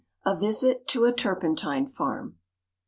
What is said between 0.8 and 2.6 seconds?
TO A TURPENTINE FARM.